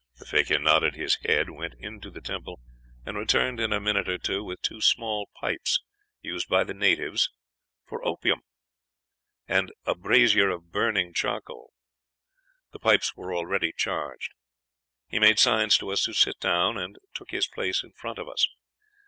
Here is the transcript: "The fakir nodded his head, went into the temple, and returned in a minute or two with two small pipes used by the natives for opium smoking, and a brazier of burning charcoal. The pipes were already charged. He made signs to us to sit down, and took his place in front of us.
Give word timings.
"The 0.17 0.25
fakir 0.25 0.57
nodded 0.57 0.95
his 0.95 1.19
head, 1.23 1.51
went 1.51 1.75
into 1.77 2.09
the 2.09 2.21
temple, 2.21 2.59
and 3.05 3.15
returned 3.15 3.59
in 3.59 3.71
a 3.71 3.79
minute 3.79 4.09
or 4.09 4.17
two 4.17 4.43
with 4.43 4.59
two 4.63 4.81
small 4.81 5.29
pipes 5.39 5.79
used 6.21 6.47
by 6.49 6.63
the 6.63 6.73
natives 6.73 7.29
for 7.85 8.03
opium 8.03 8.41
smoking, 9.47 9.57
and 9.59 9.71
a 9.85 9.93
brazier 9.93 10.49
of 10.49 10.71
burning 10.71 11.13
charcoal. 11.13 11.73
The 12.71 12.79
pipes 12.79 13.15
were 13.15 13.35
already 13.35 13.71
charged. 13.77 14.31
He 15.07 15.19
made 15.19 15.37
signs 15.37 15.77
to 15.77 15.91
us 15.91 16.01
to 16.05 16.13
sit 16.13 16.39
down, 16.39 16.79
and 16.79 16.97
took 17.13 17.29
his 17.29 17.47
place 17.47 17.83
in 17.83 17.91
front 17.91 18.17
of 18.17 18.27
us. 18.27 18.47